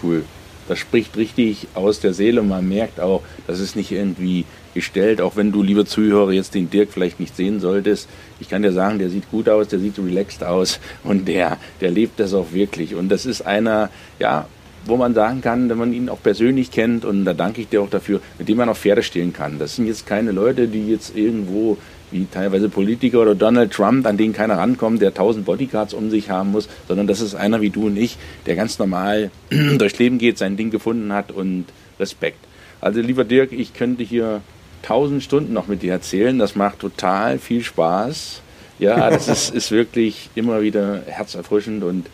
[0.03, 0.25] cool.
[0.69, 5.35] Das spricht richtig aus der Seele man merkt auch, das ist nicht irgendwie gestellt, auch
[5.35, 8.09] wenn du, lieber Zuhörer, jetzt den Dirk vielleicht nicht sehen solltest.
[8.39, 11.91] Ich kann dir sagen, der sieht gut aus, der sieht relaxed aus und der, der
[11.91, 12.95] lebt das auch wirklich.
[12.95, 14.47] Und das ist einer, ja,
[14.87, 17.83] wo man sagen kann, wenn man ihn auch persönlich kennt, und da danke ich dir
[17.83, 19.59] auch dafür, mit dem man auch Pferde stehlen kann.
[19.59, 21.77] Das sind jetzt keine Leute, die jetzt irgendwo
[22.11, 26.31] wie teilweise Politiker oder Donald Trump, an den keiner rankommt, der tausend Bodyguards um sich
[26.31, 28.17] haben muss, sondern das ist einer wie du und ich,
[28.47, 31.67] der ganz normal durchs Leben geht, sein Ding gefunden hat und
[31.99, 32.39] Respekt.
[32.81, 34.41] Also lieber Dirk, ich könnte hier
[34.83, 36.39] tausend Stunden noch mit dir erzählen.
[36.39, 38.41] Das macht total viel Spaß.
[38.79, 42.07] Ja, das ist, ist wirklich immer wieder herzerfrischend und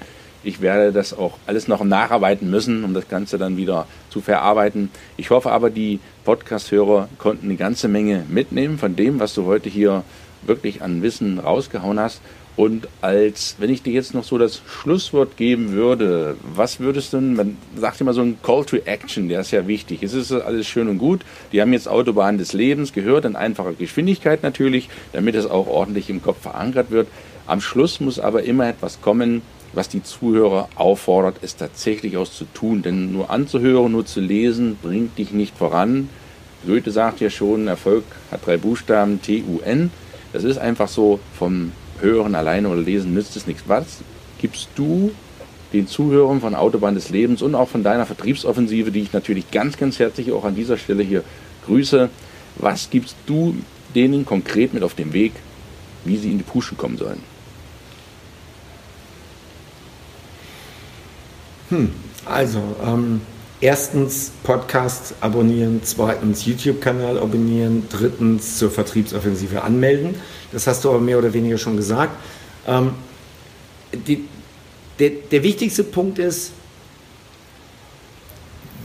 [0.47, 4.91] ich werde das auch alles noch nacharbeiten müssen, um das Ganze dann wieder zu verarbeiten.
[5.17, 9.69] Ich hoffe aber, die Podcast-Hörer konnten eine ganze Menge mitnehmen von dem, was du heute
[9.69, 10.05] hier
[10.43, 12.21] wirklich an Wissen rausgehauen hast.
[12.55, 17.21] Und als, wenn ich dir jetzt noch so das Schlusswort geben würde, was würdest du,
[17.21, 20.03] man sagt immer so ein Call to Action, der ist ja wichtig.
[20.03, 21.21] Es ist alles schön und gut.
[21.53, 26.09] Die haben jetzt Autobahn des Lebens gehört, in einfacher Geschwindigkeit natürlich, damit es auch ordentlich
[26.09, 27.09] im Kopf verankert wird.
[27.47, 29.43] Am Schluss muss aber immer etwas kommen,
[29.77, 32.83] was die Zuhörer auffordert, es tatsächlich auch zu tun.
[32.83, 36.09] Denn nur anzuhören, nur zu lesen, bringt dich nicht voran.
[36.67, 39.91] Goethe sagt ja schon, Erfolg hat drei Buchstaben, T-U-N.
[40.33, 43.65] Das ist einfach so, vom Hören alleine oder Lesen nützt es nichts.
[43.67, 43.99] Was
[44.39, 45.13] gibst du
[45.73, 49.77] den Zuhörern von Autobahn des Lebens und auch von deiner Vertriebsoffensive, die ich natürlich ganz,
[49.77, 51.23] ganz herzlich auch an dieser Stelle hier
[51.67, 52.09] grüße,
[52.57, 53.57] was gibst du
[53.95, 55.33] denen konkret mit auf den Weg,
[56.05, 57.36] wie sie in die Puschen kommen sollen?
[61.77, 61.91] Hm,
[62.25, 63.21] also, ähm,
[63.61, 70.15] erstens Podcast abonnieren, zweitens YouTube-Kanal abonnieren, drittens zur Vertriebsoffensive anmelden.
[70.53, 72.13] Das hast du aber mehr oder weniger schon gesagt.
[72.67, 72.93] Ähm,
[73.93, 74.27] die,
[74.99, 76.53] der, der wichtigste Punkt ist,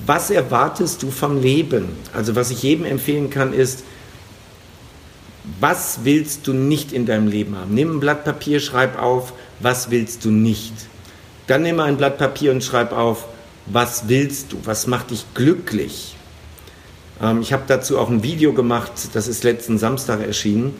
[0.05, 1.89] was erwartest du vom Leben?
[2.13, 3.85] Also was ich jedem empfehlen kann, ist,
[5.61, 7.73] was willst du nicht in deinem Leben haben?
[7.73, 10.73] Nimm ein Blatt Papier, schreib auf, was willst du nicht?
[11.51, 13.25] Dann nimm ein Blatt Papier und schreib auf,
[13.65, 16.15] was willst du, was macht dich glücklich.
[17.21, 20.73] Ähm, ich habe dazu auch ein Video gemacht, das ist letzten Samstag erschienen,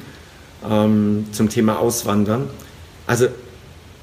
[0.65, 2.49] ähm, zum Thema Auswandern.
[3.05, 3.27] Also,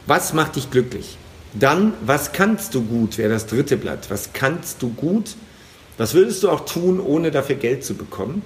[0.07, 1.17] was macht dich glücklich?
[1.55, 4.11] Dann, was kannst du gut, wäre das dritte Blatt.
[4.11, 5.37] Was kannst du gut?
[5.97, 8.43] Was würdest du auch tun, ohne dafür Geld zu bekommen?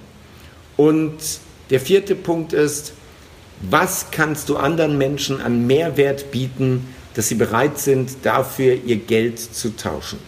[0.77, 1.17] Und
[1.71, 2.93] der vierte Punkt ist,
[3.69, 9.39] was kannst du anderen Menschen an Mehrwert bieten, dass sie bereit sind, dafür ihr Geld
[9.39, 10.19] zu tauschen?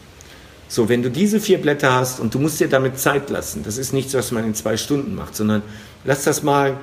[0.68, 3.78] So, wenn du diese vier Blätter hast und du musst dir damit Zeit lassen, das
[3.78, 5.62] ist nichts, was man in zwei Stunden macht, sondern
[6.04, 6.78] lass das mal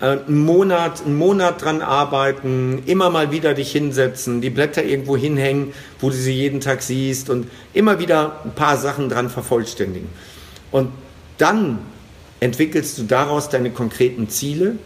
[0.00, 5.16] äh, einen Monat, einen Monat dran arbeiten, immer mal wieder dich hinsetzen, die Blätter irgendwo
[5.16, 10.08] hinhängen, wo du sie jeden Tag siehst und immer wieder ein paar Sachen dran vervollständigen.
[10.72, 10.90] Und
[11.38, 11.78] dann
[12.40, 14.76] entwickelst du daraus deine konkreten Ziele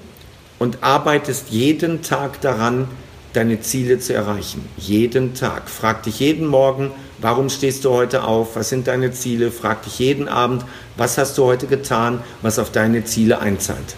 [0.59, 2.88] und arbeitest jeden Tag daran,
[3.37, 4.64] deine Ziele zu erreichen.
[4.77, 5.68] Jeden Tag.
[5.68, 8.57] Frag dich jeden Morgen, warum stehst du heute auf?
[8.57, 9.51] Was sind deine Ziele?
[9.51, 10.64] Frag dich jeden Abend,
[10.97, 13.97] was hast du heute getan, was auf deine Ziele einzahlt.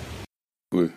[0.74, 0.90] Cool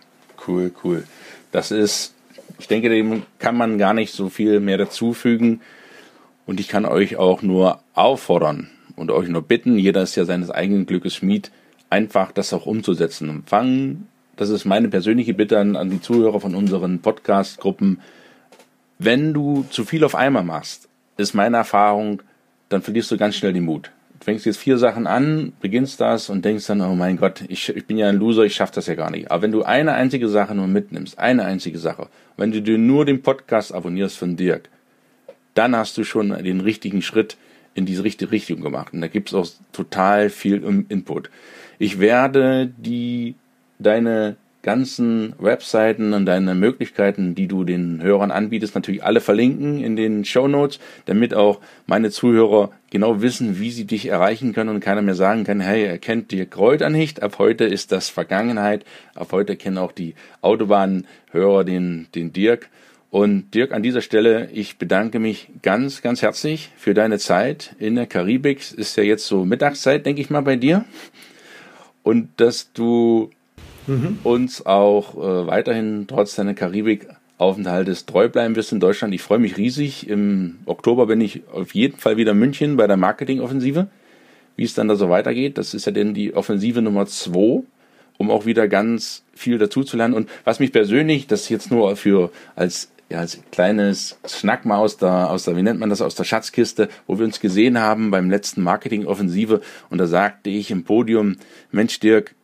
[0.50, 1.04] cool, cool.
[1.52, 2.14] Das ist,
[2.60, 5.62] ich denke, dem kann man gar nicht so viel mehr dazufügen.
[6.46, 10.50] Und ich kann euch auch nur auffordern und euch nur bitten, jeder ist ja seines
[10.50, 11.52] eigenen Glückes Schmied,
[11.92, 13.44] einfach das auch umzusetzen.
[13.46, 18.02] Fangen, das ist meine persönliche Bitte an, an die Zuhörer von unseren Podcast-Gruppen,
[19.00, 22.22] wenn du zu viel auf einmal machst, ist meine Erfahrung,
[22.70, 26.44] dann verlierst du ganz schnell den Mut fängst jetzt vier Sachen an, beginnst das und
[26.44, 28.96] denkst dann, oh mein Gott, ich, ich bin ja ein Loser, ich schaff das ja
[28.96, 29.32] gar nicht.
[29.32, 33.06] Aber wenn du eine einzige Sache nur mitnimmst, eine einzige Sache, wenn du dir nur
[33.06, 34.70] den Podcast abonnierst von Dirk,
[35.54, 37.38] dann hast du schon den richtigen Schritt
[37.74, 38.94] in diese richtige Richtung gemacht.
[38.94, 41.30] Und da gibt's auch total viel Input.
[41.78, 43.36] Ich werde die
[43.80, 49.96] deine ganzen Webseiten und deine Möglichkeiten, die du den Hörern anbietest, natürlich alle verlinken in
[49.96, 54.82] den Show Notes, damit auch meine Zuhörer genau wissen, wie sie dich erreichen können und
[54.82, 58.84] keiner mehr sagen kann, hey, er kennt Dirk Kräuter nicht, ab heute ist das Vergangenheit,
[59.16, 62.70] ab heute kennen auch die Autobahnhörer den, den Dirk.
[63.12, 67.96] Und Dirk, an dieser Stelle, ich bedanke mich ganz, ganz herzlich für deine Zeit in
[67.96, 68.72] der Karibik.
[68.74, 70.86] Ist ja jetzt so Mittagszeit, denke ich mal, bei dir.
[72.04, 73.32] Und dass du
[73.90, 74.20] mhm.
[74.24, 79.14] uns auch äh, weiterhin trotz deiner Karibik-Aufenthaltes treu bleiben wirst in Deutschland.
[79.14, 80.08] Ich freue mich riesig.
[80.08, 83.88] Im Oktober bin ich auf jeden Fall wieder in München bei der Marketing-Offensive.
[84.56, 87.64] Wie es dann da so weitergeht, das ist ja denn die Offensive Nummer zwei,
[88.18, 90.14] um auch wieder ganz viel dazu zu lernen.
[90.14, 94.98] Und was mich persönlich, das jetzt nur für als ja, als kleines Schnack mal aus
[94.98, 98.12] der, aus der, wie nennt man das, aus der Schatzkiste, wo wir uns gesehen haben
[98.12, 101.38] beim letzten Marketing-Offensive und da sagte ich im Podium,
[101.72, 102.36] Mensch Dirk,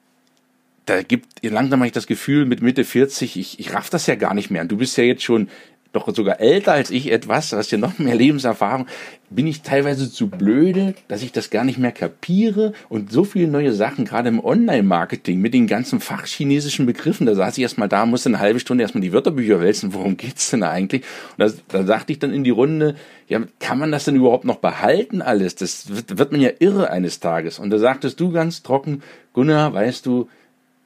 [0.85, 4.15] da gibt langsam habe ich das Gefühl, mit Mitte 40, ich, ich raff das ja
[4.15, 4.61] gar nicht mehr.
[4.61, 5.49] Und du bist ja jetzt schon
[5.95, 8.87] doch sogar älter als ich etwas, hast ja noch mehr Lebenserfahrung,
[9.29, 13.47] bin ich teilweise zu blöde, dass ich das gar nicht mehr kapiere und so viele
[13.47, 18.05] neue Sachen, gerade im Online-Marketing mit den ganzen fachchinesischen Begriffen, da saß ich erstmal da,
[18.05, 21.03] musste eine halbe Stunde erstmal die Wörterbücher wälzen, worum geht's denn eigentlich?
[21.37, 22.95] Und da, da sagte ich dann in die Runde,
[23.27, 25.55] ja, kann man das denn überhaupt noch behalten alles?
[25.55, 27.57] Das wird, wird man ja irre eines Tages.
[27.57, 29.01] Und da sagtest du ganz trocken,
[29.33, 30.29] Gunnar, weißt du,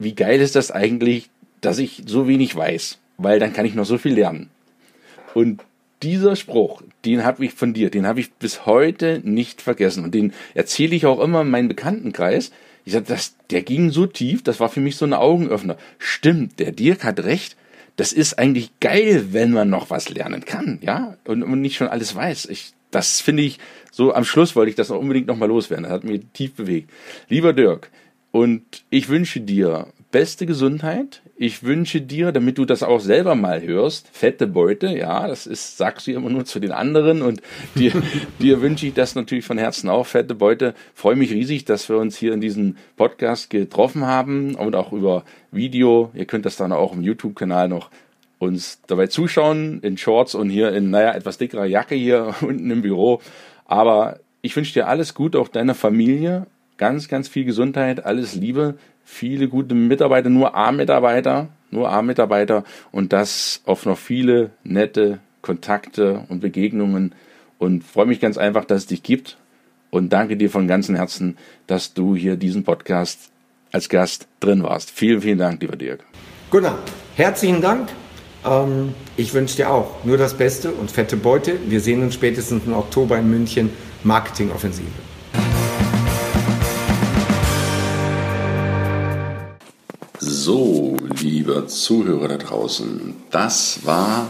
[0.00, 3.84] wie geil ist das eigentlich, dass ich so wenig weiß, weil dann kann ich noch
[3.84, 4.50] so viel lernen.
[5.34, 5.62] Und
[6.02, 10.14] dieser Spruch, den habe ich von dir, den habe ich bis heute nicht vergessen und
[10.14, 12.50] den erzähle ich auch immer in meinem Bekanntenkreis.
[12.86, 15.76] Ich sage, das, der ging so tief, das war für mich so ein Augenöffner.
[15.98, 17.56] Stimmt, der Dirk hat recht.
[17.96, 21.88] Das ist eigentlich geil, wenn man noch was lernen kann, ja, und, und nicht schon
[21.88, 22.46] alles weiß.
[22.46, 23.58] Ich, das finde ich
[23.90, 25.82] so am Schluss wollte ich das noch unbedingt noch mal loswerden.
[25.82, 26.90] Das hat mich tief bewegt.
[27.28, 27.90] Lieber Dirk,
[28.32, 31.22] und ich wünsche dir beste Gesundheit.
[31.36, 34.88] Ich wünsche dir, damit du das auch selber mal hörst, fette Beute.
[34.88, 37.22] Ja, das ist, sagst du immer nur zu den anderen.
[37.22, 37.40] Und
[37.74, 37.92] dir,
[38.40, 40.74] dir wünsche ich das natürlich von Herzen auch, fette Beute.
[40.94, 45.24] Freue mich riesig, dass wir uns hier in diesem Podcast getroffen haben und auch über
[45.50, 46.10] Video.
[46.14, 47.90] Ihr könnt das dann auch im YouTube-Kanal noch
[48.38, 52.82] uns dabei zuschauen, in Shorts und hier in, naja, etwas dickerer Jacke hier unten im
[52.82, 53.20] Büro.
[53.64, 56.46] Aber ich wünsche dir alles Gute, auch deiner Familie
[56.80, 63.60] ganz, ganz viel Gesundheit, alles Liebe, viele gute Mitarbeiter, nur A-Mitarbeiter, nur A-Mitarbeiter und das
[63.66, 67.14] auf noch viele nette Kontakte und Begegnungen
[67.58, 69.36] und freue mich ganz einfach, dass es dich gibt
[69.90, 73.30] und danke dir von ganzem Herzen, dass du hier diesen Podcast
[73.72, 74.90] als Gast drin warst.
[74.90, 76.02] Vielen, vielen Dank, lieber Dirk.
[76.50, 76.78] Gunnar,
[77.14, 77.90] herzlichen Dank.
[78.42, 81.58] Ähm, ich wünsche dir auch nur das Beste und fette Beute.
[81.68, 83.68] Wir sehen uns spätestens im Oktober in München.
[84.02, 85.09] Marketingoffensive.
[90.42, 94.26] So, lieber Zuhörer da draußen, das war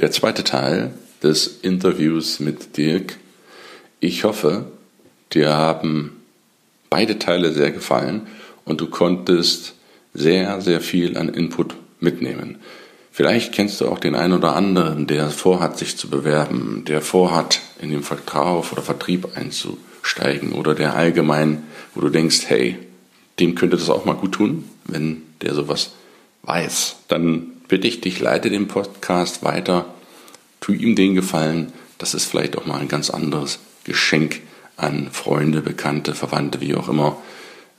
[0.00, 3.16] der zweite Teil des Interviews mit Dirk.
[4.00, 4.66] Ich hoffe,
[5.32, 6.20] dir haben
[6.90, 8.26] beide Teile sehr gefallen
[8.66, 9.72] und du konntest
[10.12, 12.58] sehr, sehr viel an Input mitnehmen.
[13.10, 17.62] Vielleicht kennst du auch den einen oder anderen, der vorhat, sich zu bewerben, der vorhat,
[17.80, 21.62] in den Verkauf oder Vertrieb einzusteigen oder der allgemein,
[21.94, 22.76] wo du denkst, hey,
[23.38, 25.92] dem könnte das auch mal gut tun, wenn der sowas
[26.42, 26.96] weiß.
[27.08, 29.94] Dann bitte ich dich, leite den Podcast weiter,
[30.60, 31.72] tu ihm den Gefallen.
[31.98, 34.40] Das ist vielleicht auch mal ein ganz anderes Geschenk
[34.76, 37.16] an Freunde, Bekannte, Verwandte, wie auch immer.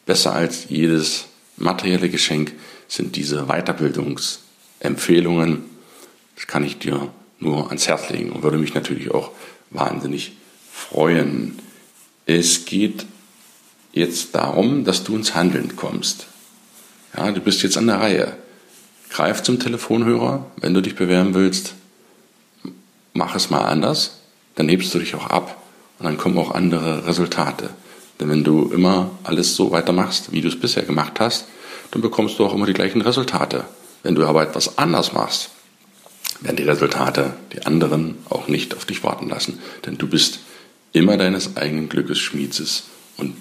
[0.05, 1.25] Besser als jedes
[1.57, 2.53] materielle Geschenk
[2.87, 5.63] sind diese Weiterbildungsempfehlungen.
[6.35, 9.31] Das kann ich dir nur ans Herz legen und würde mich natürlich auch
[9.69, 10.33] wahnsinnig
[10.71, 11.59] freuen.
[12.25, 13.05] Es geht
[13.97, 16.27] jetzt darum, dass du ins Handeln kommst.
[17.15, 18.36] Ja, du bist jetzt an der Reihe.
[19.10, 21.73] Greif zum Telefonhörer, wenn du dich bewerben willst.
[23.13, 24.19] Mach es mal anders,
[24.55, 25.62] dann hebst du dich auch ab
[25.99, 27.69] und dann kommen auch andere Resultate.
[28.19, 31.45] Denn wenn du immer alles so weitermachst, wie du es bisher gemacht hast,
[31.91, 33.65] dann bekommst du auch immer die gleichen Resultate.
[34.03, 35.49] Wenn du aber etwas anders machst,
[36.41, 39.60] werden die Resultate, die anderen, auch nicht auf dich warten lassen.
[39.86, 40.39] Denn du bist
[40.93, 42.83] immer deines eigenen Glückes Schmiedzes
[43.17, 43.36] und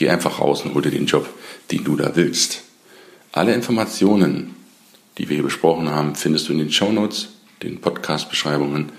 [0.00, 1.28] geh einfach raus und hol dir den Job,
[1.70, 2.62] den du da willst.
[3.32, 4.56] Alle Informationen,
[5.18, 7.28] die wir hier besprochen haben, findest du in den Show Notes,
[7.62, 8.92] den Podcast-Beschreibungen.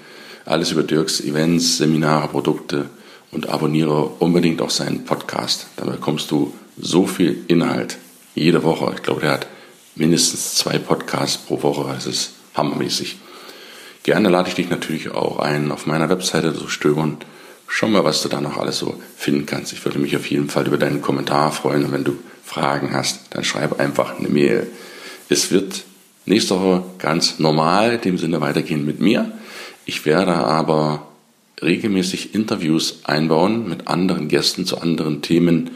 [0.45, 2.91] Alles über Dirks Events, Seminare, Produkte
[3.31, 5.65] und abonniere unbedingt auch seinen Podcast.
[5.75, 7.97] Dann bekommst du so viel Inhalt
[8.35, 8.93] jede Woche.
[8.95, 9.47] Ich glaube, der hat
[9.95, 11.91] mindestens zwei Podcasts pro Woche.
[11.91, 13.17] Das ist hammermäßig.
[14.03, 17.17] Gerne lade ich dich natürlich auch ein, auf meiner Webseite zu stöbern.
[17.73, 19.71] Schau mal, was du da noch alles so finden kannst.
[19.71, 21.85] Ich würde mich auf jeden Fall über deinen Kommentar freuen.
[21.85, 24.67] Und wenn du Fragen hast, dann schreib einfach eine Mail.
[25.29, 25.85] Es wird
[26.25, 29.31] nächste Woche ganz normal, in dem Sinne weitergehen mit mir.
[29.85, 31.07] Ich werde aber
[31.61, 35.71] regelmäßig Interviews einbauen mit anderen Gästen zu anderen Themen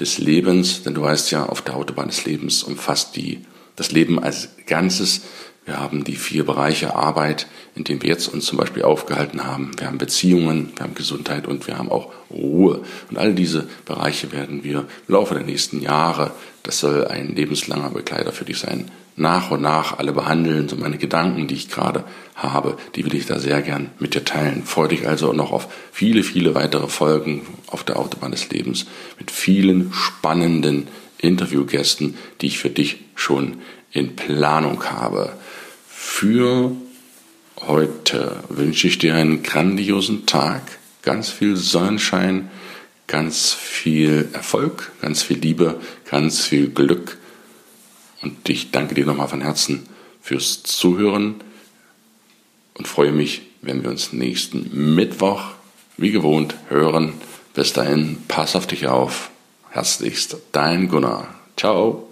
[0.00, 4.18] des Lebens, denn du weißt ja, auf der Autobahn des Lebens umfasst die, das Leben
[4.18, 5.20] als Ganzes.
[5.66, 9.72] Wir haben die vier Bereiche Arbeit, in denen wir jetzt uns zum Beispiel aufgehalten haben.
[9.76, 12.82] Wir haben Beziehungen, wir haben Gesundheit und wir haben auch Ruhe.
[13.10, 16.30] Und all diese Bereiche werden wir im Laufe der nächsten Jahre,
[16.62, 20.68] das soll ein lebenslanger Begleiter für dich sein, nach und nach alle behandeln.
[20.68, 22.04] So meine Gedanken, die ich gerade
[22.36, 24.62] habe, die will ich da sehr gern mit dir teilen.
[24.64, 28.86] Freue dich also noch auf viele, viele weitere Folgen auf der Autobahn des Lebens
[29.18, 30.86] mit vielen spannenden
[31.18, 33.56] Interviewgästen, die ich für dich schon
[33.90, 35.32] in Planung habe.
[36.08, 36.72] Für
[37.58, 40.62] heute wünsche ich dir einen grandiosen Tag,
[41.02, 42.50] ganz viel Sonnenschein,
[43.06, 47.18] ganz viel Erfolg, ganz viel Liebe, ganz viel Glück
[48.22, 49.86] und ich danke dir nochmal von Herzen
[50.22, 51.34] fürs Zuhören
[52.74, 55.42] und freue mich, wenn wir uns nächsten Mittwoch
[55.98, 57.12] wie gewohnt hören.
[57.52, 59.30] Bis dahin, pass auf dich auf.
[59.68, 61.34] Herzlichst, dein Gunnar.
[61.58, 62.05] Ciao.